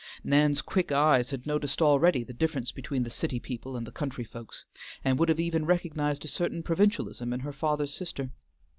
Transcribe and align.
Nan's 0.23 0.63
quick 0.63 0.91
eyes 0.91 1.29
had 1.29 1.45
noticed 1.45 1.79
already 1.79 2.23
the 2.23 2.33
difference 2.33 2.71
between 2.71 3.03
the 3.03 3.11
city 3.11 3.39
people 3.39 3.75
and 3.77 3.85
the 3.85 3.91
country 3.91 4.23
folks, 4.23 4.65
and 5.05 5.19
would 5.19 5.29
have 5.29 5.39
even 5.39 5.63
recognized 5.63 6.25
a 6.25 6.27
certain 6.27 6.63
provincialism 6.63 7.31
in 7.33 7.41
her 7.41 7.53
father's 7.53 7.93
sister. 7.93 8.31